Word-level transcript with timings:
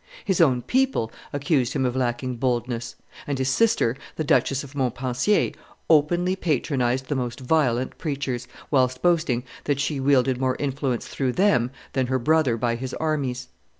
His 0.25 0.41
own 0.41 0.63
people 0.63 1.11
accused 1.31 1.73
him 1.73 1.85
of 1.85 1.95
lacking 1.95 2.37
boldness; 2.37 2.95
and 3.27 3.37
his 3.37 3.49
sister, 3.49 3.95
the 4.15 4.23
Duchess 4.23 4.63
of 4.63 4.73
Montpensier, 4.73 5.51
openly 5.91 6.35
patronized 6.35 7.05
the 7.07 7.15
most 7.15 7.39
violent 7.39 7.95
preachers, 7.99 8.47
whilst 8.71 9.03
boasting 9.03 9.43
that 9.65 9.79
she 9.79 9.99
wielded 9.99 10.39
more 10.39 10.55
influence 10.57 11.07
through 11.07 11.33
them 11.33 11.69
than 11.93 12.07
her 12.07 12.17
brother 12.17 12.57
by 12.57 12.77
his 12.77 12.95
armies. 12.95 13.49